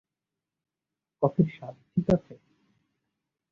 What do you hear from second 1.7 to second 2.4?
ঠিক আছে?